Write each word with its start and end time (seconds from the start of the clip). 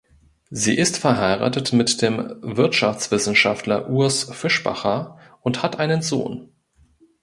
Sie 0.49 0.75
ist 0.75 0.97
verheiratet 0.97 1.73
mit 1.73 2.01
dem 2.01 2.35
Wirtschaftswissenschaftler 2.41 3.87
Urs 3.87 4.23
Fischbacher 4.23 5.19
und 5.43 5.61
hat 5.61 5.77
einen 5.77 6.01
Sohn. 6.01 6.49